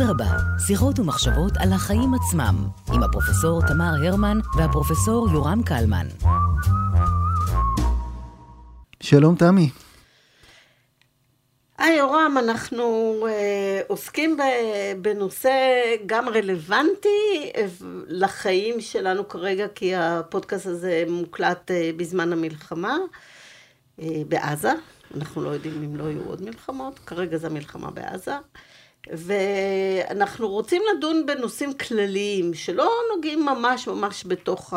[0.00, 0.36] אדרבה,
[0.66, 6.06] שיחות ומחשבות על החיים עצמם, עם הפרופסור תמר הרמן והפרופסור יורם קלמן.
[9.02, 9.70] שלום תמי.
[11.78, 14.42] היי יורם, אנחנו אה, עוסקים ב,
[15.02, 15.50] בנושא
[16.06, 17.66] גם רלוונטי אה,
[18.08, 22.98] לחיים שלנו כרגע, כי הפודקאסט הזה מוקלט אה, בזמן המלחמה
[24.00, 24.72] אה, בעזה.
[25.16, 28.36] אנחנו לא יודעים אם לא יהיו עוד מלחמות, כרגע זו המלחמה בעזה.
[29.08, 34.74] ואנחנו רוצים לדון בנושאים כלליים שלא נוגעים ממש ממש בתוך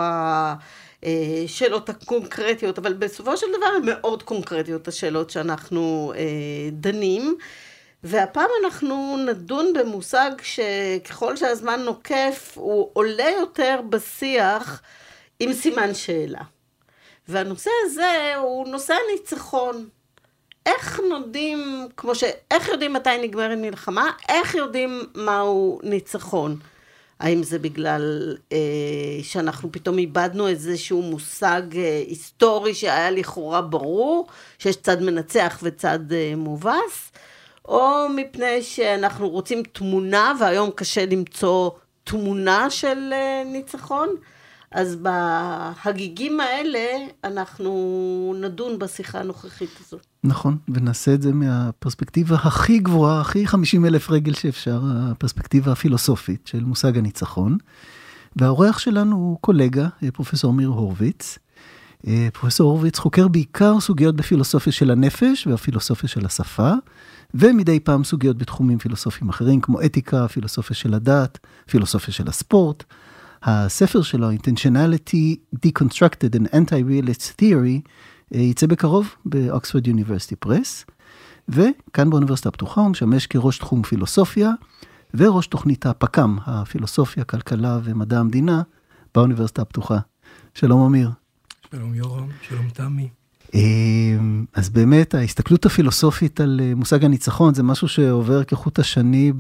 [1.04, 7.38] השאלות הקונקרטיות, אבל בסופו של דבר הן מאוד קונקרטיות השאלות שאנחנו אה, דנים.
[8.04, 14.82] והפעם אנחנו נדון במושג שככל שהזמן נוקף הוא עולה יותר בשיח
[15.40, 16.42] עם סימן שאלה.
[17.28, 19.88] והנושא הזה הוא נושא הניצחון.
[20.66, 22.24] איך נודעים, כמו ש...
[22.52, 24.12] איך יודעים מתי נגמרת מלחמה?
[24.30, 26.60] איך יודעים מהו ניצחון?
[27.20, 28.58] האם זה בגלל אה,
[29.24, 34.28] שאנחנו פתאום איבדנו איזשהו מושג אה, היסטורי שהיה לכאורה ברור,
[34.60, 37.12] שיש צד מנצח וצד אה, מובס,
[37.66, 41.70] או מפני שאנחנו רוצים תמונה, והיום קשה למצוא
[42.04, 44.16] תמונה של אה, ניצחון?
[44.72, 50.13] אז בהגיגים האלה אנחנו נדון בשיחה הנוכחית הזאת.
[50.24, 56.64] נכון, ונעשה את זה מהפרספקטיבה הכי גבוהה, הכי 50 אלף רגל שאפשר, הפרספקטיבה הפילוסופית של
[56.64, 57.58] מושג הניצחון.
[58.36, 61.38] והאורח שלנו הוא קולגה, פרופסור מיר הורוביץ.
[62.34, 66.72] פרופסור הורוביץ חוקר בעיקר סוגיות בפילוסופיה של הנפש והפילוסופיה של השפה,
[67.34, 71.40] ומדי פעם סוגיות בתחומים פילוסופיים אחרים, כמו אתיקה, פילוסופיה של הדת,
[71.70, 72.84] פילוסופיה של הספורט.
[73.44, 80.86] הספר שלו, Intentionality Deconstructed and Anti-Realist Theory, אה, יצא בקרוב באוקספורד יוניברסיטי פרס,
[81.50, 84.52] וכאן באוניברסיטה הפתוחה הוא משמש כראש תחום פילוסופיה
[85.14, 88.62] וראש תוכנית הפק"ם, הפילוסופיה, כלכלה ומדע המדינה,
[89.16, 89.98] באוניברסיטה הפתוחה.
[90.54, 91.10] שלום אמיר.
[91.72, 93.10] שלום יורם, שלום תמי.
[93.56, 93.60] אה,
[94.54, 99.34] אז באמת ההסתכלות הפילוסופית על אה, מושג הניצחון זה משהו שעובר כחוט השני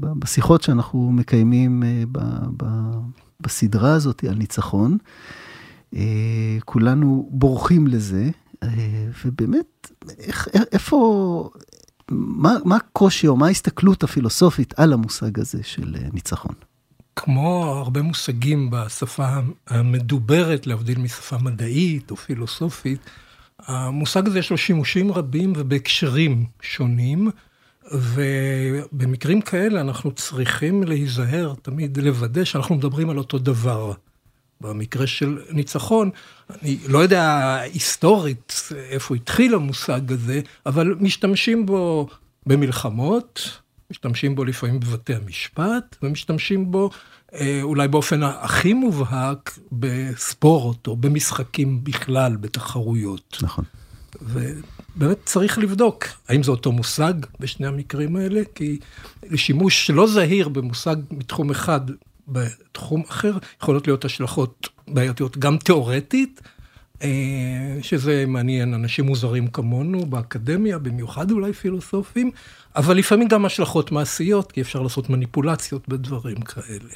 [0.00, 1.82] בשיחות שאנחנו מקיימים
[3.40, 4.98] בסדרה הזאת על ניצחון.
[5.96, 8.30] אה, כולנו בורחים לזה,
[8.62, 8.68] אה,
[9.24, 11.50] ובאמת, איך, איפה,
[12.10, 16.54] מה, מה הקושי או מה ההסתכלות הפילוסופית על המושג הזה של אה, ניצחון?
[17.16, 19.28] כמו הרבה מושגים בשפה
[19.66, 23.00] המדוברת, להבדיל משפה מדעית או פילוסופית,
[23.58, 27.30] המושג הזה יש לו שימושים רבים ובהקשרים שונים,
[27.92, 33.92] ובמקרים כאלה אנחנו צריכים להיזהר, תמיד לוודא שאנחנו מדברים על אותו דבר.
[34.60, 36.10] במקרה של ניצחון,
[36.62, 38.52] אני לא יודע היסטורית
[38.90, 42.08] איפה התחיל המושג הזה, אבל משתמשים בו
[42.46, 43.58] במלחמות,
[43.90, 46.90] משתמשים בו לפעמים בבתי המשפט, ומשתמשים בו
[47.34, 53.38] אה, אולי באופן הכי מובהק בספורט או במשחקים בכלל, בתחרויות.
[53.42, 53.64] נכון.
[54.22, 58.78] ובאמת צריך לבדוק האם זה אותו מושג בשני המקרים האלה, כי
[59.30, 61.80] לשימוש לא זהיר במושג מתחום אחד
[62.28, 66.40] בתחום אחר, יכולות להיות השלכות בעייתיות גם תיאורטית,
[67.02, 72.30] אה, שזה מעניין אנשים מוזרים כמונו באקדמיה, במיוחד אולי פילוסופים,
[72.76, 76.94] אבל לפעמים גם השלכות מעשיות, כי אפשר לעשות מניפולציות בדברים כאלה.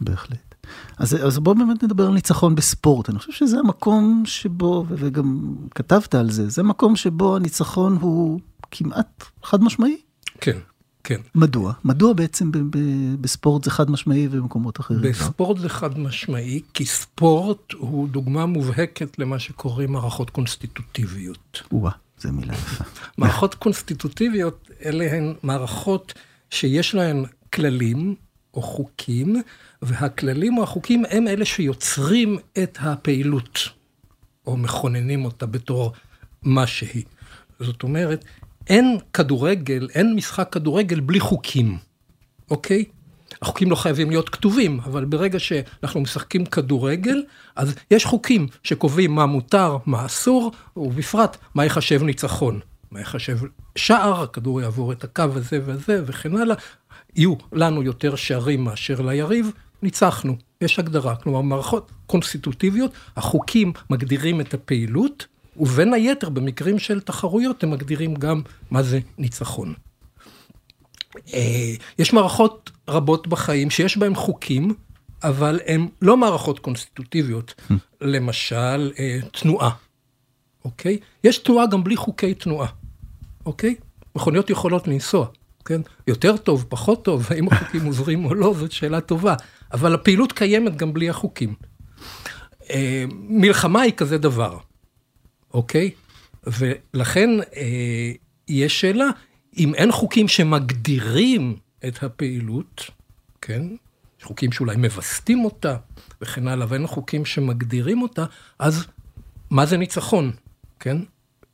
[0.00, 0.54] בהחלט.
[0.98, 3.10] אז, אז בואו באמת נדבר על ניצחון בספורט.
[3.10, 9.24] אני חושב שזה המקום שבו, וגם כתבת על זה, זה מקום שבו הניצחון הוא כמעט
[9.42, 9.96] חד משמעי.
[10.40, 10.58] כן.
[11.06, 11.20] כן.
[11.34, 11.72] מדוע?
[11.84, 12.50] מדוע בעצם
[13.20, 15.02] בספורט זה חד משמעי ובמקומות אחרים?
[15.02, 21.62] בספורט זה חד משמעי, כי ספורט הוא דוגמה מובהקת למה שקוראים מערכות קונסטיטוטיביות.
[21.72, 22.84] וואה, זו מילה יפה.
[23.18, 26.14] מערכות קונסטיטוטיביות אלה הן מערכות
[26.50, 28.14] שיש להן כללים
[28.54, 29.42] או חוקים,
[29.82, 33.58] והכללים או החוקים הם אלה שיוצרים את הפעילות,
[34.46, 35.92] או מכוננים אותה בתור
[36.42, 37.04] מה שהיא.
[37.60, 38.24] זאת אומרת,
[38.66, 41.78] אין כדורגל, אין משחק כדורגל בלי חוקים,
[42.50, 42.84] אוקיי?
[43.42, 47.22] החוקים לא חייבים להיות כתובים, אבל ברגע שאנחנו משחקים כדורגל,
[47.56, 52.60] אז יש חוקים שקובעים מה מותר, מה אסור, ובפרט מה ייחשב ניצחון.
[52.90, 53.38] מה ייחשב
[53.76, 56.56] שער, הכדור יעבור את הקו הזה וזה וכן הלאה.
[57.16, 59.50] יהיו לנו יותר שערים מאשר ליריב,
[59.82, 60.36] ניצחנו.
[60.60, 65.26] יש הגדרה, כלומר מערכות קונסטיטוטיביות, החוקים מגדירים את הפעילות,
[65.58, 69.74] ובין היתר, במקרים של תחרויות, הם מגדירים גם מה זה ניצחון.
[71.34, 74.74] אה, יש מערכות רבות בחיים שיש בהן חוקים,
[75.22, 77.54] אבל הן לא מערכות קונסטיטוטיביות.
[77.70, 77.74] Hmm.
[78.00, 79.70] למשל, אה, תנועה,
[80.64, 80.98] אוקיי?
[81.24, 82.68] יש תנועה גם בלי חוקי תנועה,
[83.46, 83.74] אוקיי?
[84.16, 85.26] מכוניות יכולות לנסוע,
[85.64, 85.80] כן?
[86.06, 89.34] יותר טוב, פחות טוב, האם החוקים עוזרים או לא, זאת שאלה טובה.
[89.72, 91.54] אבל הפעילות קיימת גם בלי החוקים.
[92.70, 94.58] אה, מלחמה היא כזה דבר,
[95.56, 95.90] אוקיי?
[96.46, 98.12] ולכן אה,
[98.48, 99.06] יש שאלה,
[99.56, 101.56] אם אין חוקים שמגדירים
[101.88, 102.90] את הפעילות,
[103.40, 103.62] כן?
[104.18, 105.76] יש חוקים שאולי מווסתים אותה
[106.20, 108.24] וכן הלאה, ואין חוקים שמגדירים אותה,
[108.58, 108.86] אז
[109.50, 110.32] מה זה ניצחון,
[110.80, 110.96] כן?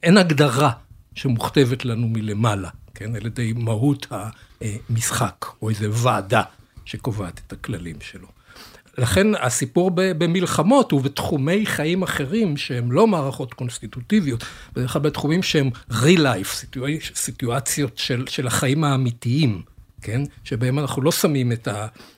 [0.03, 0.73] אין הגדרה
[1.15, 3.17] שמוכתבת לנו מלמעלה, כן?
[3.17, 6.43] על ידי מהות המשחק, או איזו ועדה
[6.85, 8.29] שקובעת את הכללים שלו.
[8.99, 16.19] לכן הסיפור במלחמות ובתחומי חיים אחרים שהם לא מערכות קונסטיטוטיביות, בדרך כלל בתחומים שהם real
[16.19, 16.67] life,
[17.15, 19.63] סיטואציות של, של החיים האמיתיים,
[20.03, 20.23] כן?
[20.45, 21.69] שבהם אנחנו לא שמים את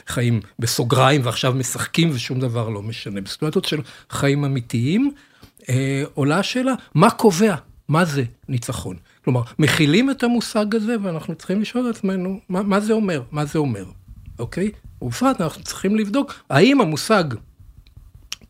[0.07, 3.21] החיים בסוגריים ועכשיו משחקים ושום דבר לא משנה.
[3.21, 3.81] בסיטואציות של
[4.11, 5.11] חיים אמיתיים
[5.69, 7.55] אה, עולה השאלה, מה קובע?
[7.89, 8.97] מה זה ניצחון?
[9.25, 13.23] כלומר, מכילים את המושג הזה ואנחנו צריכים לשאול את עצמנו, מה, מה זה אומר?
[13.31, 13.85] מה זה אומר?
[14.39, 14.71] אוקיי?
[15.05, 17.25] ובפרט אנחנו צריכים לבדוק האם המושג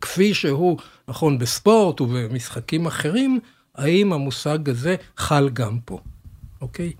[0.00, 0.78] כפי שהוא
[1.08, 3.40] נכון בספורט ובמשחקים אחרים,
[3.74, 5.98] האם המושג הזה חל גם פה,
[6.60, 6.92] אוקיי?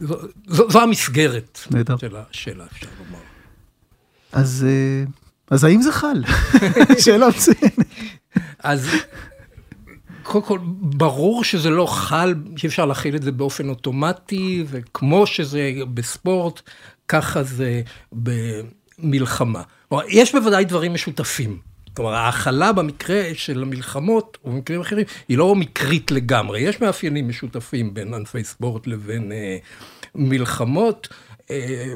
[0.00, 0.16] זו,
[0.46, 1.94] זו, זו המסגרת נדע.
[1.98, 3.22] של השאלה, אפשר לומר.
[4.32, 5.04] אז, אה,
[5.50, 6.22] אז האם זה חל?
[7.04, 7.78] שאלה מצוינת.
[8.58, 8.88] אז
[10.22, 15.72] קודם כל, ברור שזה לא חל, שאי אפשר להכיל את זה באופן אוטומטי, וכמו שזה
[15.94, 16.62] בספורט,
[17.08, 17.82] ככה זה
[18.12, 19.62] במלחמה.
[19.88, 21.58] כלומר, יש בוודאי דברים משותפים.
[21.94, 26.60] כלומר, ההכלה במקרה של המלחמות, או במקרים אחרים, היא לא מקרית לגמרי.
[26.60, 29.56] יש מאפיינים משותפים בין ענפי ספורט לבין אה,
[30.14, 31.08] מלחמות.
[31.50, 31.92] אה,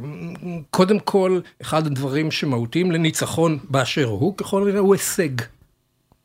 [0.71, 5.43] קודם כל, אחד הדברים שמהותיים לניצחון באשר הוא, ככל הנראה, הוא הישג.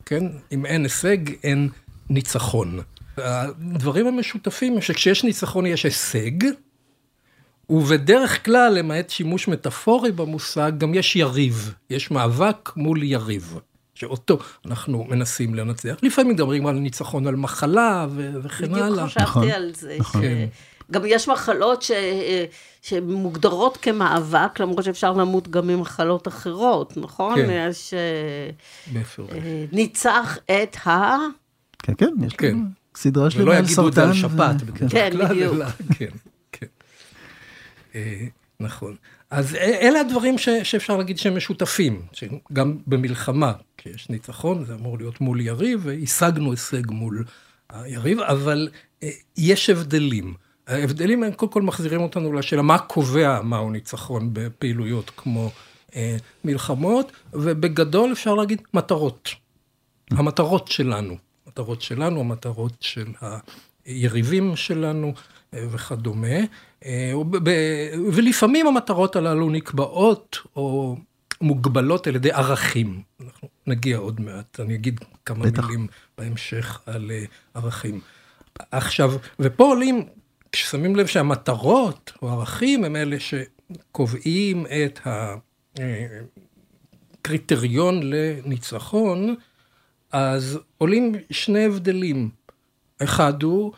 [0.06, 0.24] כן?
[0.52, 1.68] אם אין הישג, אין
[2.10, 2.80] ניצחון.
[3.16, 6.44] הדברים המשותפים, שכשיש ניצחון יש הישג,
[7.70, 13.58] ובדרך כלל, למעט שימוש מטאפורי במושג, גם יש יריב, יש מאבק מול יריב,
[13.94, 15.94] שאותו אנחנו מנסים לנצח.
[16.02, 18.90] לפעמים מדברים על ניצחון על מחלה ו- וכן הלאה.
[18.90, 19.96] בדיוק חשבתי נכון, על זה.
[19.98, 20.22] נכון.
[20.22, 20.24] ש...
[20.90, 21.90] גם יש מחלות ש...
[22.82, 27.36] שמוגדרות כמאבק, למרות שאפשר למות גם ממחלות אחרות, נכון?
[27.36, 27.68] כן.
[27.70, 27.94] יש...
[28.92, 29.30] בפירוש.
[29.30, 31.16] אה, ניצח את ה...
[31.82, 32.56] כן, כן, יש כן.
[32.96, 33.80] סדרה שלמה על סרטן.
[33.80, 34.66] ולא יגידו את זה על שפעת, ו...
[34.66, 35.54] בדרך כן, בדיוק.
[37.94, 38.26] אה,
[38.60, 38.96] נכון.
[39.30, 45.20] אז אלה הדברים ש, שאפשר להגיד שהם משותפים, שגם במלחמה, כשיש ניצחון, זה אמור להיות
[45.20, 47.24] מול יריב, והשגנו הישג מול
[47.70, 48.68] היריב, אבל
[49.02, 50.34] אה, יש הבדלים.
[50.66, 55.50] ההבדלים הם קודם כל מחזירים אותנו לשאלה מה קובע מהו ניצחון בפעילויות כמו
[55.96, 59.28] אה, מלחמות, ובגדול אפשר להגיד מטרות.
[60.10, 63.06] המטרות שלנו, המטרות שלנו, המטרות של
[63.84, 65.12] היריבים שלנו
[65.54, 66.36] וכדומה.
[66.84, 67.12] אה,
[68.12, 70.96] ולפעמים המטרות הללו נקבעות או
[71.40, 73.02] מוגבלות על ידי ערכים.
[73.24, 75.66] אנחנו נגיע עוד מעט, אני אגיד כמה בטח.
[75.66, 75.86] מילים
[76.18, 77.24] בהמשך על אה,
[77.54, 78.00] ערכים.
[78.70, 80.06] עכשיו, ופה עולים,
[80.52, 85.00] כששמים לב שהמטרות או ערכים הם אלה שקובעים את
[87.20, 88.00] הקריטריון אה,
[88.44, 89.34] לניצחון,
[90.12, 92.30] אז עולים שני הבדלים.
[93.02, 93.72] אחד הוא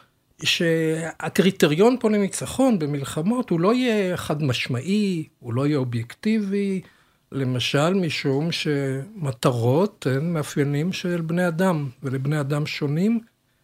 [0.45, 6.81] שהקריטריון פה לניצחון במלחמות הוא לא יהיה חד משמעי, הוא לא יהיה אובייקטיבי,
[7.33, 13.21] למשל משום שמטרות הן מאפיינים של בני אדם, ולבני אדם שונים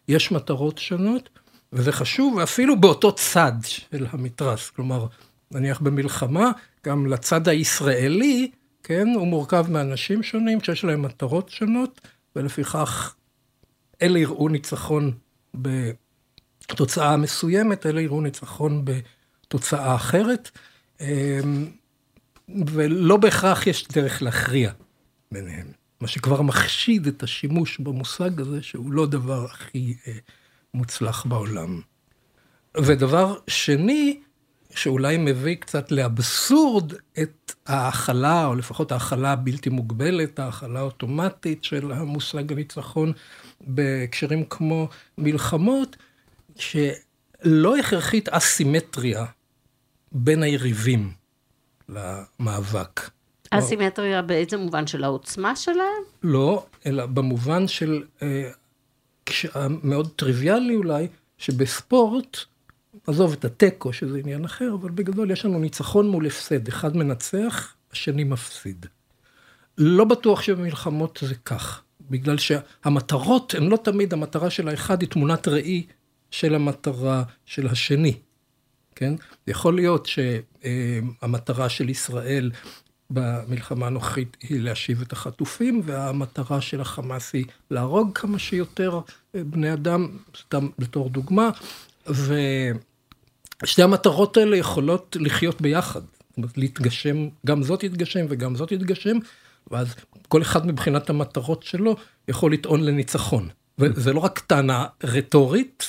[0.07, 1.29] יש מטרות שונות,
[1.73, 5.05] וזה חשוב אפילו באותו צד של המתרס, כלומר,
[5.51, 6.51] נניח במלחמה,
[6.85, 8.51] גם לצד הישראלי,
[8.83, 12.01] כן, הוא מורכב מאנשים שונים שיש להם מטרות שונות,
[12.35, 13.15] ולפיכך
[14.01, 15.11] אלה יראו ניצחון
[15.61, 15.91] ב...
[16.75, 20.51] תוצאה מסוימת, אלה יראו ניצחון בתוצאה אחרת,
[21.01, 21.05] אמ,
[22.67, 24.71] ולא בהכרח יש דרך להכריע
[25.31, 25.67] ביניהם.
[26.01, 30.13] מה שכבר מחשיד את השימוש במושג הזה, שהוא לא דבר הכי אה,
[30.73, 31.81] מוצלח בעולם.
[32.77, 34.19] ודבר שני,
[34.75, 42.51] שאולי מביא קצת לאבסורד את ההכלה, או לפחות ההכלה הבלתי מוגבלת, ההכלה האוטומטית של המושג
[42.51, 43.13] הניצחון
[43.61, 45.97] בהקשרים כמו מלחמות,
[46.59, 49.25] שלא הכרחית אסימטריה
[50.11, 51.11] בין היריבים
[51.89, 53.09] למאבק.
[53.51, 56.03] אסימטריה באיזה מובן של העוצמה שלהם?
[56.23, 58.51] לא, אלא במובן של, אה,
[59.83, 62.37] מאוד טריוויאלי אולי, שבספורט,
[63.07, 67.73] עזוב את התיקו שזה עניין אחר, אבל בגדול יש לנו ניצחון מול הפסד, אחד מנצח,
[67.91, 68.85] השני מפסיד.
[69.77, 75.47] לא בטוח שבמלחמות זה כך, בגלל שהמטרות הן לא תמיד, המטרה של האחד היא תמונת
[75.47, 75.85] ראי
[76.31, 78.13] של המטרה של השני.
[78.95, 79.13] כן?
[79.47, 82.51] יכול להיות שהמטרה של ישראל
[83.09, 88.99] במלחמה הנוכחית היא להשיב את החטופים, והמטרה של החמאס היא להרוג כמה שיותר
[89.33, 91.49] בני אדם, סתם בתור דוגמה,
[92.07, 96.01] ושתי המטרות האלה יכולות לחיות ביחד.
[96.57, 99.17] להתגשם, גם זאת יתגשם וגם זאת יתגשם,
[99.71, 99.95] ואז
[100.27, 101.95] כל אחד מבחינת המטרות שלו
[102.27, 103.49] יכול לטעון לניצחון.
[103.79, 105.83] וזה לא רק טענה רטורית,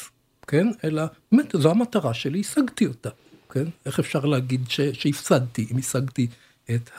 [0.49, 1.03] כן, אלא
[1.33, 3.11] באמת זו המטרה שלי, השגתי אותה,
[3.51, 3.65] כן?
[3.87, 6.27] איך אפשר להגיד ש, שהפסדתי, אם השגתי
[6.71, 6.91] את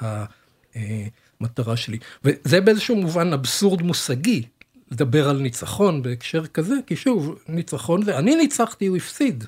[1.39, 1.98] המטרה שלי.
[2.24, 4.44] וזה באיזשהו מובן אבסורד מושגי,
[4.91, 9.44] לדבר על ניצחון בהקשר כזה, כי שוב, ניצחון זה, אני ניצחתי, הוא הפסיד.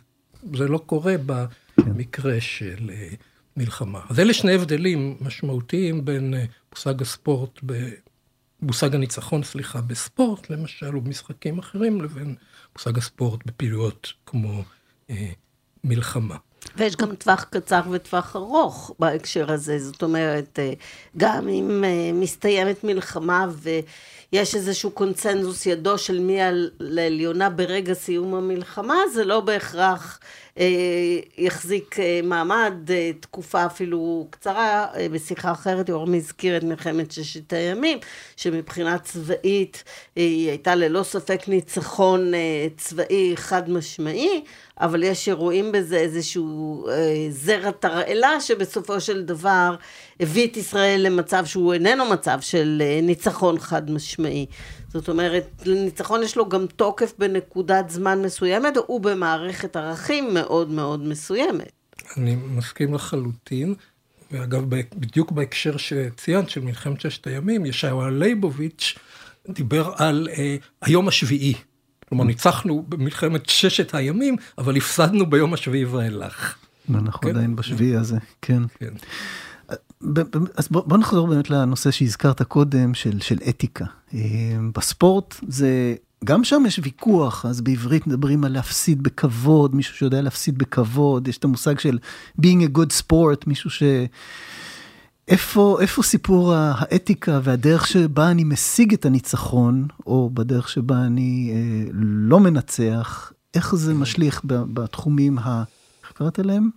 [0.53, 1.15] זה לא קורה
[1.77, 3.07] במקרה של אה,
[3.57, 3.99] מלחמה.
[4.09, 7.59] אז אלה שני הבדלים משמעותיים בין אה, מושג הספורט,
[8.61, 12.35] מושג הניצחון, סליחה, בספורט, למשל, או במשחקים אחרים, לבין
[12.75, 14.63] מושג הספורט בפעילויות כמו
[15.09, 15.31] אה,
[15.83, 16.35] מלחמה.
[16.75, 20.73] ויש גם טווח קצר וטווח ארוך בהקשר הזה, זאת אומרת, אה,
[21.17, 26.37] גם אם אה, מסתיימת מלחמה ויש איזשהו קונצנזוס ידו של מי
[26.79, 30.19] לעליונה ברגע סיום המלחמה, זה לא בהכרח
[31.37, 32.73] יחזיק מעמד
[33.19, 34.87] תקופה אפילו קצרה.
[35.11, 37.97] בשיחה אחרת יורם הזכיר את מלחמת ששת הימים,
[38.35, 39.83] שמבחינה צבאית
[40.15, 42.31] היא הייתה ללא ספק ניצחון
[42.77, 44.43] צבאי חד משמעי.
[44.81, 49.75] אבל יש שרואים בזה איזשהו אה, זרע תרעלה שבסופו של דבר
[50.19, 54.45] הביא את ישראל למצב שהוא איננו מצב של אה, ניצחון חד משמעי.
[54.87, 61.71] זאת אומרת, לניצחון יש לו גם תוקף בנקודת זמן מסוימת ובמערכת ערכים מאוד מאוד מסוימת.
[62.17, 63.75] אני מסכים לחלוטין.
[64.31, 64.63] ואגב,
[64.95, 68.95] בדיוק בהקשר שציינת, של מלחמת ששת הימים, ישעיהו ליבוביץ'
[69.49, 71.53] דיבר על אה, היום השביעי.
[72.11, 76.55] כלומר, ניצחנו במלחמת ששת הימים, אבל הפסדנו ביום השביעי ואילך.
[76.89, 77.29] אנחנו כן?
[77.29, 78.63] עדיין בשביעי הזה, כן.
[78.79, 78.93] כן.
[80.55, 83.85] אז בוא, בוא נחזור באמת לנושא שהזכרת קודם, של, של אתיקה.
[84.13, 84.19] אה,
[84.75, 90.57] בספורט זה, גם שם יש ויכוח, אז בעברית מדברים על להפסיד בכבוד, מישהו שיודע להפסיד
[90.57, 91.99] בכבוד, יש את המושג של
[92.41, 93.83] being a good sport, מישהו ש...
[95.31, 101.89] איפה, איפה סיפור האתיקה והדרך שבה אני משיג את הניצחון, או בדרך שבה אני אה,
[101.93, 105.63] לא מנצח, איך זה משליך בתחומים ה...
[106.03, 106.69] איך קראת להם?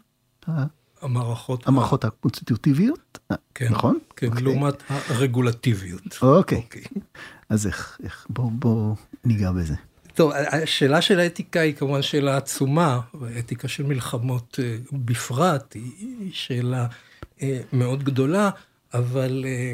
[1.02, 1.68] המערכות.
[1.68, 3.18] המערכות הקונסטיטוטיביות?
[3.54, 3.98] כן, נכון?
[4.16, 4.30] כן, okay.
[4.30, 4.44] אוקיי.
[4.44, 6.18] לעומת הרגולטיביות.
[6.22, 6.62] אוקיי.
[6.70, 6.86] Okay.
[6.86, 6.98] Okay.
[7.48, 8.94] אז איך, איך, בואו בוא
[9.24, 9.74] ניגע בזה.
[10.14, 16.80] טוב, השאלה של האתיקה היא כמובן שאלה עצומה, והאתיקה של מלחמות אה, בפרט היא שאלה
[16.82, 16.86] אה,
[17.72, 18.50] מאוד גדולה,
[18.94, 19.72] אבל אה,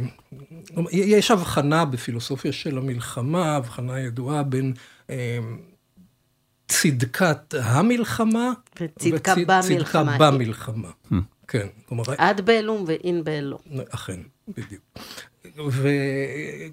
[0.93, 4.73] יש הבחנה בפילוסופיה של המלחמה, הבחנה ידועה בין
[5.11, 5.39] אה,
[6.69, 10.17] צדקת המלחמה וצדקה במלחמה.
[10.19, 10.89] במלחמה.
[11.13, 11.15] Hmm.
[11.49, 12.05] כן, כלומר...
[12.19, 13.61] עד באלום ואין באלום.
[13.91, 14.83] אכן, בדיוק.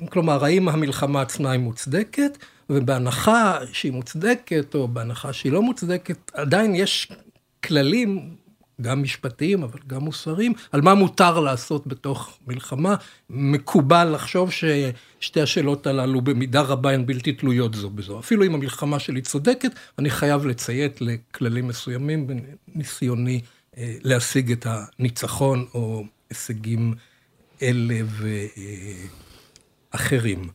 [0.04, 2.38] וכלומר, האם המלחמה עצמה היא מוצדקת,
[2.70, 7.12] ובהנחה שהיא מוצדקת, או בהנחה שהיא לא מוצדקת, עדיין יש
[7.64, 8.36] כללים
[8.82, 12.96] גם משפטיים, אבל גם מוסריים, על מה מותר לעשות בתוך מלחמה.
[13.30, 18.20] מקובל לחשוב ששתי השאלות הללו במידה רבה הן בלתי תלויות זו בזו.
[18.20, 23.42] אפילו אם המלחמה שלי צודקת, אני חייב לציית לכללים מסוימים בניסיוני
[23.78, 26.94] אה, להשיג את הניצחון או הישגים
[27.62, 28.00] אלה
[29.94, 30.50] ואחרים.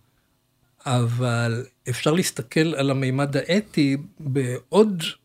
[0.86, 5.21] אבל אפשר להסתכל על המימד האתי בעוד אה,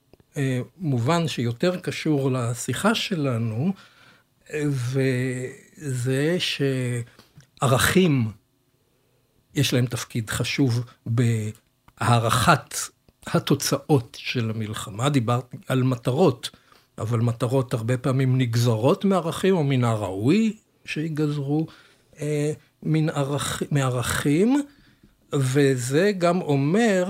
[0.78, 3.74] מובן שיותר קשור לשיחה שלנו,
[4.64, 6.38] וזה
[7.60, 8.32] שערכים,
[9.56, 12.76] יש להם תפקיד חשוב בהערכת
[13.28, 15.10] התוצאות של המלחמה.
[15.10, 16.50] דיברתי על מטרות,
[16.98, 21.68] אבל מטרות הרבה פעמים נגזרות מערכים, או מן הראוי שיגזרו
[22.20, 22.52] אה,
[23.72, 24.62] מערכים,
[25.34, 27.08] וזה גם אומר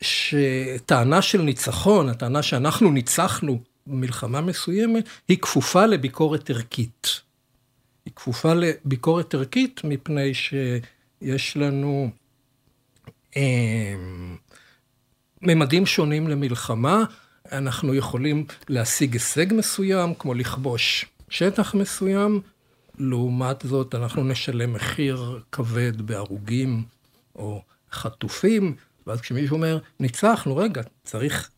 [0.00, 7.20] שטענה של ניצחון, הטענה שאנחנו ניצחנו במלחמה מסוימת, היא כפופה לביקורת ערכית.
[8.04, 12.10] היא כפופה לביקורת ערכית מפני שיש לנו
[13.36, 13.94] אה,
[15.42, 17.04] ממדים שונים למלחמה.
[17.52, 22.40] אנחנו יכולים להשיג הישג מסוים, כמו לכבוש שטח מסוים,
[22.98, 26.82] לעומת זאת אנחנו נשלם מחיר כבד בהרוגים
[27.36, 27.62] או
[27.92, 28.76] חטופים,
[29.08, 31.50] ואז כשמישהו אומר, ניצחנו, רגע, צריך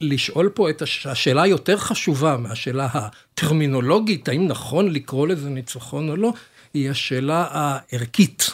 [0.00, 1.06] לשאול פה את הש...
[1.06, 6.32] השאלה היותר חשובה מהשאלה הטרמינולוגית, האם נכון לקרוא לזה ניצחון או לא,
[6.74, 8.50] היא השאלה הערכית.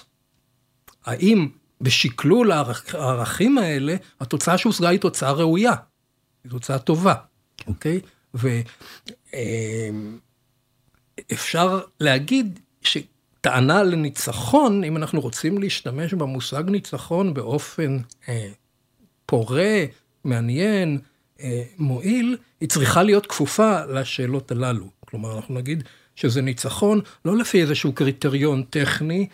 [1.04, 1.49] האם
[1.80, 5.75] בשקלול הערכים האלה, התוצאה שהושגה היא תוצאה ראויה,
[6.44, 7.14] היא תוצאה טובה,
[7.66, 8.00] אוקיי?
[11.30, 12.61] ואפשר להגיד
[13.43, 18.49] שטענה לניצחון, אם אנחנו רוצים להשתמש במושג ניצחון באופן אה,
[19.27, 19.85] פורה,
[20.25, 20.99] מעניין,
[21.41, 24.91] אה, מועיל, היא צריכה להיות כפופה לשאלות הללו.
[25.01, 25.85] כלומר, אנחנו נגיד
[26.17, 29.29] שזה ניצחון לא לפי איזשהו קריטריון טכני,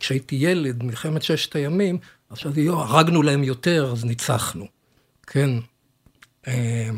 [0.00, 1.98] כשהייתי ילד, מלחמת ששת הימים,
[2.30, 4.66] עכשיו יו, הרגנו להם יותר, אז ניצחנו.
[5.26, 5.50] כן.
[6.48, 6.90] אה,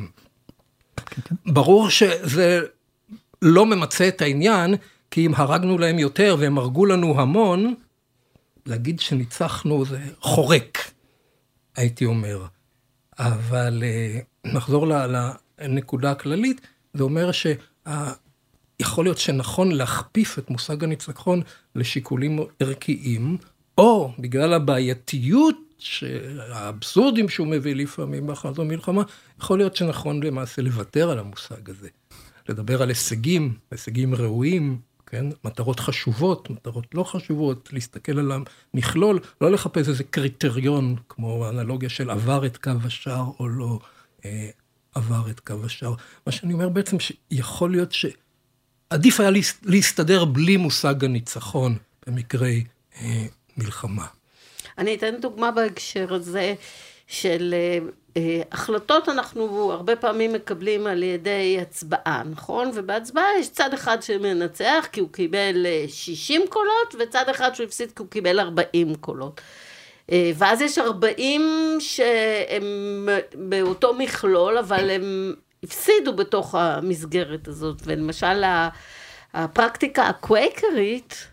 [1.47, 2.61] ברור שזה
[3.43, 4.75] לא ממצה את העניין,
[5.13, 7.75] כי אם הרגנו להם יותר והם הרגו לנו המון,
[8.67, 10.79] להגיד שניצחנו זה חורק,
[11.77, 12.47] הייתי אומר.
[13.19, 14.19] אבל אה,
[14.53, 14.87] נחזור
[15.59, 16.61] לנקודה הכללית,
[16.95, 21.43] זה אומר שיכול להיות שנכון להכפיף את מושג הניצחון
[21.75, 23.37] לשיקולים ערכיים,
[23.79, 25.57] או בגלל הבעייתיות
[26.53, 29.03] האבסורדים שהוא מביא לפעמים בהכרזו מלחמה,
[29.41, 31.89] יכול להיות שנכון למעשה לוותר על המושג הזה.
[32.49, 34.79] לדבר על הישגים, הישגים ראויים,
[35.13, 35.27] כן?
[35.45, 38.33] מטרות חשובות, מטרות לא חשובות, להסתכל על
[38.75, 43.79] המכלול, לא לחפש איזה קריטריון, כמו האנלוגיה של עבר את קו השער או לא
[44.25, 44.51] אה,
[44.95, 45.95] עבר את קו השער.
[46.27, 49.31] מה שאני אומר בעצם, שיכול להיות שעדיף היה
[49.63, 51.77] להסתדר בלי מושג הניצחון
[52.07, 52.65] במקרי
[53.01, 53.27] אה,
[53.57, 54.07] מלחמה.
[54.79, 56.55] אני אתן דוגמה בהקשר הזה
[57.07, 57.79] של אה,
[58.53, 62.71] החלטות אנחנו הרבה פעמים מקבלים על ידי הצבעה, נכון?
[62.75, 67.93] ובהצבעה יש צד אחד שמנצח כי הוא קיבל 60 אה, קולות, וצד אחד שהוא הפסיד
[67.97, 69.41] כי הוא קיבל 40 קולות.
[70.35, 77.77] ואז יש 40 שהם באותו מכלול, אבל הם הפסידו בתוך המסגרת הזאת.
[77.85, 78.43] ולמשל,
[79.35, 81.27] הפרקטיקה הקווייקרית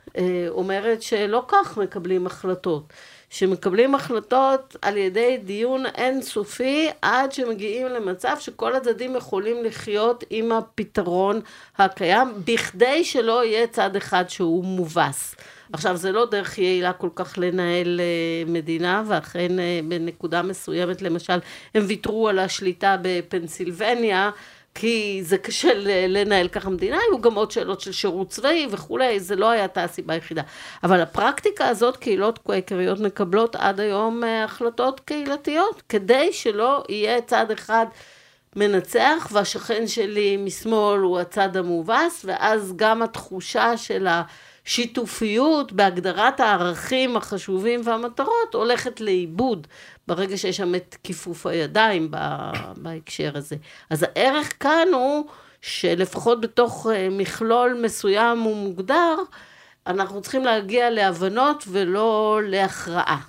[0.50, 2.84] אומרת שלא כך מקבלים החלטות.
[3.30, 11.42] שמקבלים החלטות על ידי דיון אינסופי עד שמגיעים למצב שכל הצדדים יכולים לחיות עם הפתרון
[11.78, 15.36] הקיים בכדי שלא יהיה צד אחד שהוא מובס.
[15.74, 21.40] עכשיו זה לא דרך יעילה כל כך לנהל uh, מדינה ואכן uh, בנקודה מסוימת למשל
[21.76, 24.30] הם ויתרו על השליטה בפנסילבניה
[24.76, 25.70] כי זה קשה
[26.08, 30.14] לנהל ככה מדינה, היו גם עוד שאלות של שירות צבאי וכולי, זה לא הייתה הסיבה
[30.14, 30.42] היחידה.
[30.84, 37.52] אבל הפרקטיקה הזאת, קהילות קווייקריות מקבלות עד היום אה, החלטות קהילתיות, כדי שלא יהיה צד
[37.52, 37.86] אחד
[38.56, 47.82] מנצח, והשכן שלי משמאל הוא הצד המובס, ואז גם התחושה של השיתופיות בהגדרת הערכים החשובים
[47.84, 49.68] והמטרות הולכת לאיבוד.
[50.10, 52.12] ברגע שיש שם את כיפוף הידיים
[52.78, 53.56] בהקשר הזה.
[53.90, 55.26] אז הערך כאן הוא
[55.62, 59.16] שלפחות בתוך אה, מכלול מסוים ומוגדר,
[59.88, 63.22] אנחנו צריכים להגיע להבנות ולא להכרעה.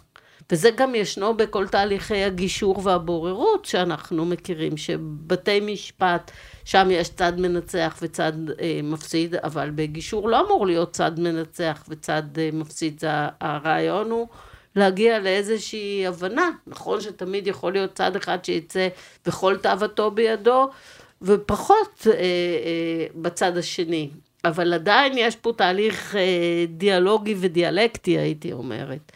[0.52, 6.30] וזה גם ישנו בכל תהליכי הגישור והבוררות שאנחנו מכירים, שבתי משפט,
[6.64, 12.22] שם יש צד מנצח וצד אה, מפסיד, אבל בגישור לא אמור להיות צד מנצח וצד
[12.38, 13.08] אה, מפסיד, זה
[13.40, 14.28] הרעיון הוא
[14.76, 16.50] להגיע לאיזושהי הבנה.
[16.66, 18.88] נכון שתמיד יכול להיות צד אחד שיצא
[19.26, 20.68] בכל תאוותו בידו,
[21.22, 24.10] ופחות אה, אה, בצד השני.
[24.44, 29.12] אבל עדיין יש פה תהליך אה, דיאלוגי ודיאלקטי, הייתי אומרת,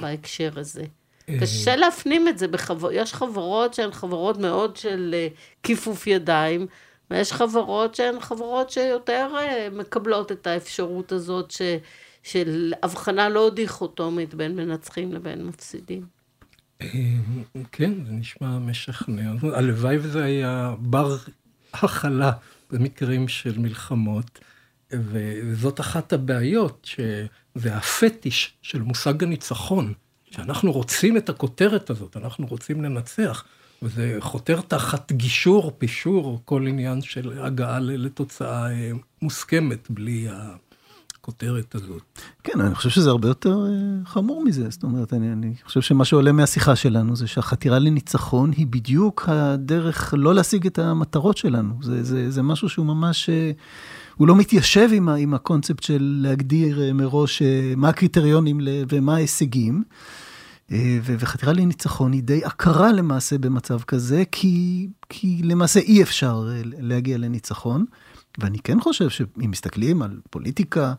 [0.00, 0.84] בהקשר הזה.
[1.28, 1.34] אה.
[1.40, 2.92] קשה להפנים את זה, בחבר...
[2.92, 5.28] יש חברות שהן חברות מאוד של אה,
[5.62, 6.66] כיפוף ידיים,
[7.10, 11.62] ויש חברות שהן חברות שיותר אה, מקבלות את האפשרות הזאת ש...
[12.30, 16.06] של הבחנה לא דיכוטומית בין מנצחים לבין מפסידים.
[17.72, 19.32] כן, זה נשמע משכנע.
[19.54, 21.16] הלוואי וזה היה בר
[21.72, 22.32] הכלה
[22.70, 24.38] במקרים של מלחמות,
[24.92, 29.92] וזאת אחת הבעיות, שזה הפטיש של מושג הניצחון,
[30.30, 33.44] שאנחנו רוצים את הכותרת הזאת, אנחנו רוצים לנצח,
[33.82, 38.90] וזה חותר תחת גישור, פישור, כל עניין של הגעה לתוצאה אה,
[39.22, 40.56] מוסכמת, בלי ה...
[41.28, 42.02] הכותרת הזאת.
[42.44, 44.70] כן, אני חושב שזה הרבה יותר אה, חמור מזה.
[44.70, 50.14] זאת אומרת, אני, אני חושב שמה שעולה מהשיחה שלנו זה שהחתירה לניצחון היא בדיוק הדרך
[50.16, 51.74] לא להשיג את המטרות שלנו.
[51.82, 53.50] זה, זה, זה משהו שהוא ממש, אה,
[54.16, 57.42] הוא לא מתיישב עם, עם הקונספט של להגדיר אה, מראש
[57.76, 59.82] מה הקריטריונים ומה ההישגים.
[61.04, 67.84] וחתירה לניצחון היא די הכרה למעשה במצב כזה, כי, כי למעשה אי אפשר להגיע לניצחון.
[68.38, 70.94] ואני כן חושב שאם מסתכלים על פוליטיקה,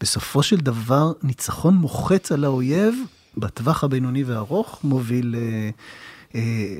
[0.00, 2.94] בסופו של דבר ניצחון מוחץ על האויב
[3.36, 5.70] בטווח הבינוני והארוך מוביל, אה,
[6.34, 6.76] אה,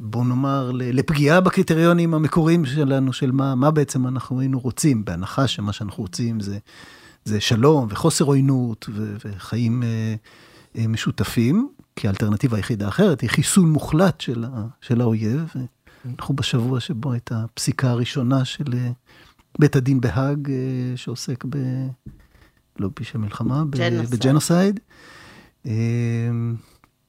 [0.00, 5.72] בוא נאמר, לפגיעה בקריטריונים המקוריים שלנו, של מה, מה בעצם אנחנו היינו רוצים, בהנחה שמה
[5.72, 6.58] שאנחנו רוצים זה,
[7.24, 8.88] זה שלום וחוסר עוינות
[9.24, 14.44] וחיים אה, משותפים, כי האלטרנטיבה היחידה האחרת היא חיסול מוחלט של,
[14.80, 15.52] של האויב.
[16.18, 18.74] אנחנו בשבוע שבו הייתה הפסיקה הראשונה של
[19.58, 21.56] בית הדין בהאג, אה, שעוסק ב...
[22.78, 23.64] לא פשע מלחמה,
[24.10, 24.80] ב genocide.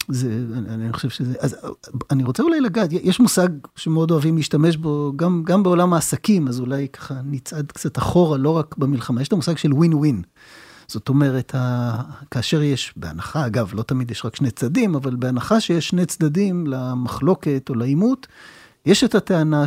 [0.10, 1.56] זה, אני, אני חושב שזה, אז
[2.12, 6.60] אני רוצה אולי לגעת, יש מושג שמאוד אוהבים להשתמש בו, גם, גם בעולם העסקים, אז
[6.60, 10.22] אולי ככה נצעד קצת אחורה, לא רק במלחמה, יש את המושג של ווין ווין.
[10.88, 12.02] זאת אומרת, ה...
[12.32, 16.68] כאשר יש, בהנחה, אגב, לא תמיד יש רק שני צדדים, אבל בהנחה שיש שני צדדים
[16.68, 18.28] למחלוקת או לעימות,
[18.86, 19.66] יש את הטענה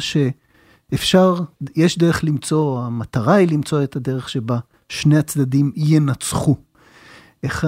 [0.90, 1.34] שאפשר,
[1.76, 6.56] יש דרך למצוא, המטרה היא למצוא את הדרך שבה שני הצדדים ינצחו.
[7.42, 7.66] איך,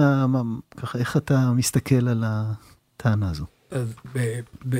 [0.77, 3.45] ככה, איך אתה מסתכל על הטענה הזו?
[3.71, 4.75] אז ב, ב,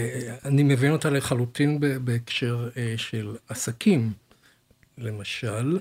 [0.45, 4.11] אני מבין אותה לחלוטין בהקשר אה, של עסקים,
[4.97, 5.79] למשל,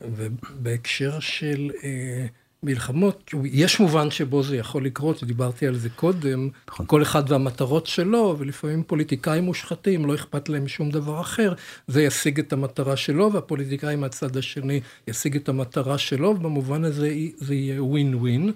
[0.00, 2.26] ובהקשר של אה,
[2.64, 6.86] מלחמות, יש מובן שבו זה יכול לקרות, דיברתי על זה קודם, נכון.
[6.86, 11.54] כל אחד והמטרות שלו, ולפעמים פוליטיקאים מושחתים, לא אכפת להם שום דבר אחר,
[11.86, 17.54] זה ישיג את המטרה שלו, והפוליטיקאי מהצד השני ישיג את המטרה שלו, ובמובן הזה זה
[17.54, 18.52] יהיה ווין ווין.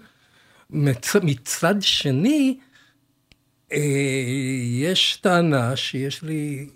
[0.70, 2.56] מצ, מצד שני,
[3.72, 3.78] אה,
[4.80, 6.68] יש טענה שיש לי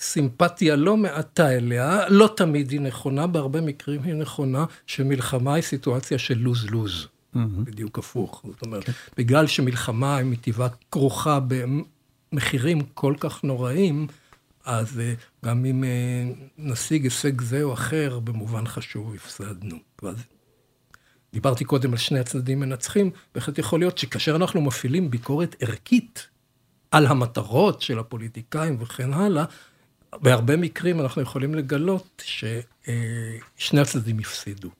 [0.00, 6.18] סימפתיה לא מעטה אליה, לא תמיד היא נכונה, בהרבה מקרים היא נכונה, שמלחמה היא סיטואציה
[6.18, 7.06] של לוז-לוז.
[7.34, 7.38] Mm-hmm.
[7.64, 8.42] בדיוק הפוך.
[8.46, 8.84] זאת אומרת,
[9.16, 11.38] בגלל שמלחמה היא מטבעה כרוכה
[12.32, 14.06] במחירים כל כך נוראים,
[14.64, 15.14] אז אה,
[15.44, 16.24] גם אם אה,
[16.58, 19.76] נשיג הישג זה או אחר, במובן חשוב הפסדנו.
[20.02, 20.16] ואז
[21.32, 26.28] דיברתי קודם על שני הצדדים מנצחים, בהחלט יכול להיות שכאשר אנחנו מפעילים ביקורת ערכית
[26.90, 29.44] על המטרות של הפוליטיקאים וכן הלאה,
[30.20, 34.70] בהרבה מקרים אנחנו יכולים לגלות ששני הצדדים הפסידו,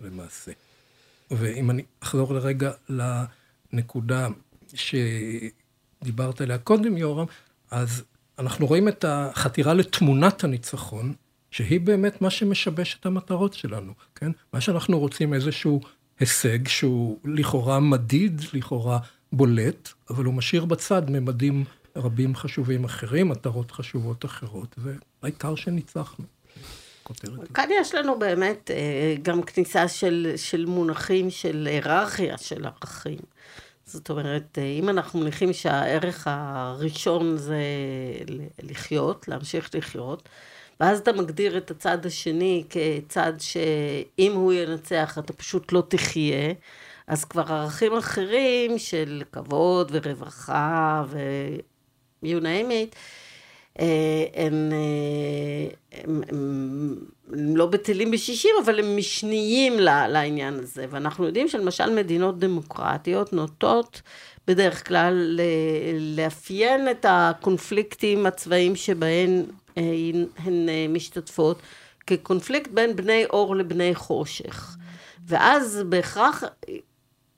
[0.00, 0.52] למעשה.
[1.30, 2.72] ואם אני אחזור לרגע
[3.72, 4.28] לנקודה
[4.74, 7.26] שדיברת עליה קודם, יורם,
[7.70, 8.04] אז
[8.38, 11.14] אנחנו רואים את החתירה לתמונת הניצחון,
[11.50, 14.30] שהיא באמת מה שמשבש את המטרות שלנו, כן?
[14.52, 15.80] מה שאנחנו רוצים איזשהו
[16.20, 18.98] הישג שהוא לכאורה מדיד, לכאורה
[19.32, 21.64] בולט, אבל הוא משאיר בצד ממדים
[21.96, 24.76] רבים חשובים אחרים, מטרות חשובות אחרות,
[25.22, 26.24] והעיקר שניצחנו.
[27.54, 33.18] כאן יש לנו באמת אה, גם כניסה של, של מונחים של היררכיה של ערכים.
[33.86, 37.62] זאת אומרת, אה, אם אנחנו מניחים שהערך הראשון זה
[38.62, 40.28] לחיות, להמשיך לחיות,
[40.80, 46.52] ואז אתה מגדיר את הצד השני כצד שאם הוא ינצח אתה פשוט לא תחיה,
[47.06, 51.18] אז כבר ערכים אחרים של כבוד ורווחה ו...
[52.24, 52.96] you name it,
[53.80, 56.94] אה, הם, אה, הם, הם,
[57.32, 60.86] הם לא בטלים בשישים, אבל הם משניים לעניין הזה.
[60.90, 64.02] ואנחנו יודעים שלמשל מדינות דמוקרטיות נוטות
[64.46, 65.40] בדרך כלל
[66.16, 69.44] לאפיין את הקונפליקטים הצבאיים שבהן
[69.78, 69.82] אה,
[70.36, 71.58] הן משתתפות
[72.06, 74.76] כקונפליקט בין בני אור לבני חושך.
[75.26, 76.44] ואז בהכרח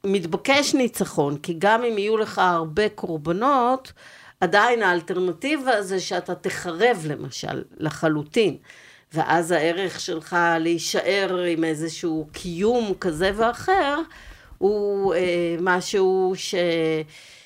[0.05, 3.93] מתבקש ניצחון, כי גם אם יהיו לך הרבה קורבנות,
[4.41, 8.57] עדיין האלטרנטיבה זה שאתה תחרב למשל, לחלוטין.
[9.13, 14.01] ואז הערך שלך להישאר עם איזשהו קיום כזה ואחר,
[14.59, 16.55] הוא אה, משהו ש,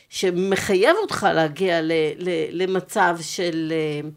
[0.08, 3.72] שמחייב אותך להגיע ל, ל, למצב של...
[3.72, 4.08] אה,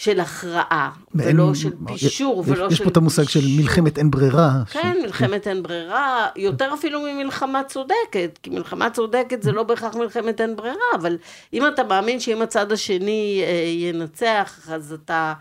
[0.00, 2.74] של הכרעה, ולא של פישור, ולא של...
[2.74, 4.50] יש פה את המושג של מלחמת אין ברירה.
[4.70, 10.40] כן, מלחמת אין ברירה, יותר אפילו ממלחמה צודקת, כי מלחמה צודקת זה לא בהכרח מלחמת
[10.40, 11.18] אין ברירה, אבל
[11.52, 15.32] אם אתה מאמין שאם הצד השני אה, ינצח, אז אתה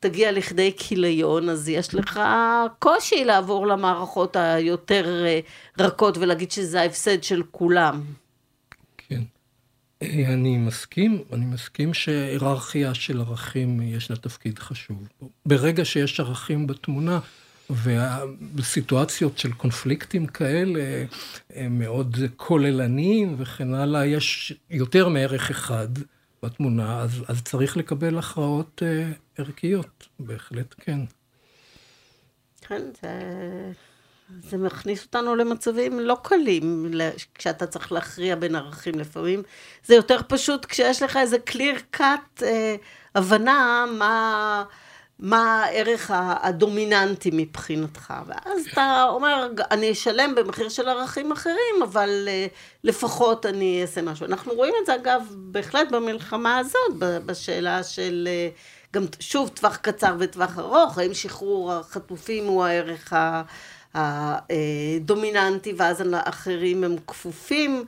[0.00, 2.20] תגיע לכדי כיליון, אז יש לך
[2.78, 5.40] קושי לעבור למערכות היותר אה,
[5.78, 8.00] רכות ולהגיד שזה ההפסד של כולם.
[10.26, 15.08] אני מסכים, אני מסכים שהיררכיה של ערכים יש לה תפקיד חשוב.
[15.46, 17.20] ברגע שיש ערכים בתמונה,
[17.70, 21.04] ובסיטואציות של קונפליקטים כאלה,
[21.50, 25.88] הם מאוד כוללניים וכן הלאה, יש יותר מערך אחד
[26.42, 31.00] בתמונה, אז, אז צריך לקבל הכרעות אה, ערכיות, בהחלט כן.
[32.60, 33.10] כן, זה...
[34.42, 36.90] זה מכניס אותנו למצבים לא קלים,
[37.34, 39.42] כשאתה צריך להכריע בין ערכים לפעמים.
[39.84, 42.76] זה יותר פשוט כשיש לך איזה clear cut אה,
[43.14, 44.64] הבנה מה,
[45.18, 48.14] מה הערך הדומיננטי מבחינתך.
[48.26, 52.46] ואז אתה אומר, אני אשלם במחיר של ערכים אחרים, אבל אה,
[52.84, 54.26] לפחות אני אעשה משהו.
[54.26, 58.28] אנחנו רואים את זה, אגב, בהחלט במלחמה הזאת, בשאלה של...
[58.30, 58.48] אה,
[58.94, 63.12] גם שוב, טווח קצר וטווח ארוך, האם שחרור החטופים הוא הערך.
[63.94, 67.84] הדומיננטי, ואז האחרים הם כפופים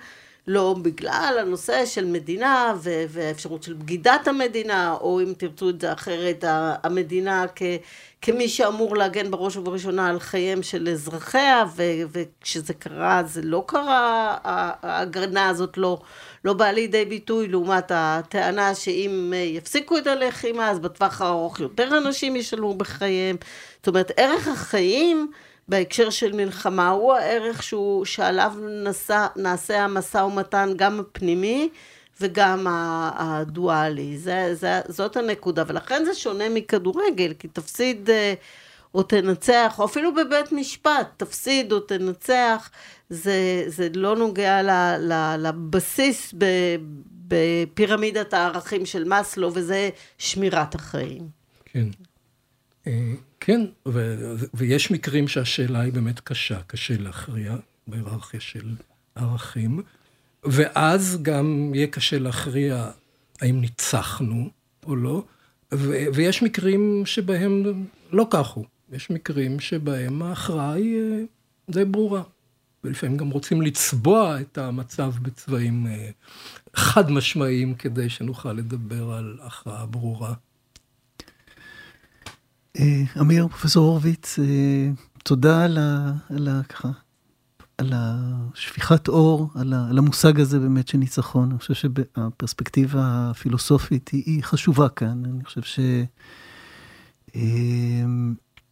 [0.47, 2.75] לא בגלל הנושא של מדינה
[3.09, 6.45] והאפשרות של בגידת המדינה, או אם תרצו את זה אחרת,
[6.83, 7.63] המדינה כ...
[8.23, 14.37] כמי שאמור להגן בראש ובראשונה על חייהם של אזרחיה, ו- וכשזה קרה זה לא קרה,
[14.45, 15.99] ההגנה הזאת לא,
[16.45, 22.37] לא באה לידי ביטוי, לעומת הטענה שאם יפסיקו את הלחימה, אז בטווח הארוך יותר אנשים
[22.37, 23.37] ישלמו בחייהם.
[23.77, 25.31] זאת אומרת, ערך החיים
[25.69, 28.53] בהקשר של מלחמה הוא הערך שהוא, שעליו
[28.85, 31.69] נסע, נעשה המשא ומתן גם הפנימי,
[32.21, 32.67] וגם
[33.19, 34.19] הדואלי.
[34.19, 38.35] זה, זה, זאת הנקודה, ולכן זה שונה מכדורגל, כי תפסיד אה,
[38.95, 42.71] או תנצח, או אפילו בבית משפט, תפסיד או תנצח,
[43.11, 46.45] זה, זה לא נוגע ל, ל, לבסיס ב,
[47.29, 51.29] בפירמידת הערכים של מאסלו, וזה שמירת החיים.
[51.65, 51.87] כן.
[53.41, 58.75] כן, ו- ויש מקרים שהשאלה היא באמת קשה, קשה להכריע בהיררכיה של
[59.15, 59.83] ערכים.
[60.45, 62.91] ואז גם יהיה קשה להכריע
[63.41, 64.51] האם ניצחנו
[64.87, 65.25] או לא,
[65.75, 68.65] ו- ויש מקרים שבהם לא כך הוא.
[68.93, 71.23] יש מקרים שבהם ההכרעה היא אה,
[71.71, 72.23] די ברורה.
[72.85, 76.11] ולפעמים גם רוצים לצבוע את המצב בצבעים אה,
[76.75, 80.35] חד משמעיים כדי שנוכל לדבר על הכרעה ברורה.
[82.79, 84.39] אה, אמיר, פרופסור הורוביץ,
[85.25, 86.13] תודה על ה...
[86.31, 86.63] על ה...
[86.69, 86.91] ככה,
[87.79, 91.51] על השפיכת אור, על, ה, על המושג הזה באמת של ניצחון.
[91.51, 95.23] אני חושב שהפרספקטיבה הפילוסופית היא, היא חשובה כאן.
[95.25, 95.83] אני חושב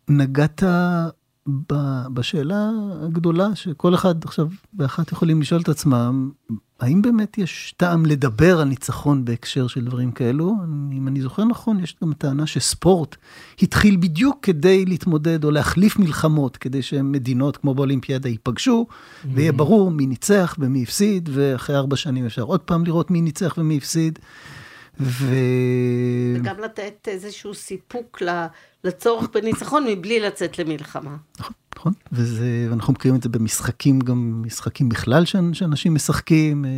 [0.08, 1.08] שנגעת אה,
[2.12, 2.70] בשאלה
[3.02, 6.30] הגדולה שכל אחד עכשיו ואחת יכולים לשאול את עצמם,
[6.80, 10.54] האם באמת יש טעם לדבר על ניצחון בהקשר של דברים כאלו?
[10.92, 13.16] אם אני זוכר נכון, יש גם טענה שספורט
[13.62, 19.28] התחיל בדיוק כדי להתמודד או להחליף מלחמות, כדי שמדינות כמו באולימפיאדה ייפגשו, mm-hmm.
[19.34, 23.54] ויהיה ברור מי ניצח ומי הפסיד, ואחרי ארבע שנים אפשר עוד פעם לראות מי ניצח
[23.58, 24.18] ומי הפסיד.
[25.00, 25.34] ו...
[26.36, 28.22] וגם לתת איזשהו סיפוק
[28.84, 31.16] לצורך בניצחון מבלי לצאת למלחמה.
[31.40, 31.92] נכון, נכון.
[32.12, 36.70] וזה, ואנחנו מכירים את זה במשחקים, גם משחקים בכלל שאנשים משחקים, אה,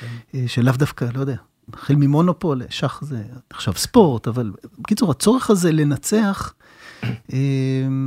[0.00, 0.06] כן.
[0.34, 1.36] אה, שלאו דווקא, לא יודע,
[1.72, 6.54] החל ממונופול, שח זה עכשיו ספורט, אבל בקיצור, הצורך הזה לנצח,
[7.04, 7.08] אה,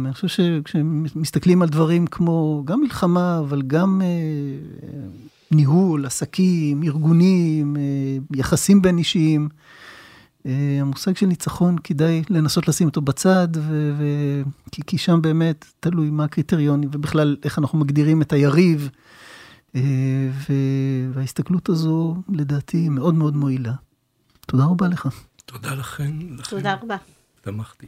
[0.05, 4.01] אני חושב שכשמסתכלים על דברים כמו גם מלחמה, אבל גם
[5.51, 7.75] ניהול, עסקים, ארגונים,
[8.35, 9.49] יחסים בין אישיים,
[10.45, 15.65] אה, המושג של ניצחון, כדאי לנסות לשים אותו בצד, ו- ו- כי, כי שם באמת
[15.79, 18.89] תלוי מה הקריטריונים, ובכלל איך אנחנו מגדירים את היריב.
[19.75, 19.81] אה,
[20.31, 23.73] ו- וההסתכלות הזו, לדעתי, מאוד מאוד מועילה.
[24.45, 25.07] תודה רבה לך.
[25.45, 26.13] תודה לכן.
[26.49, 26.95] תודה רבה.
[27.41, 27.87] תמכתי.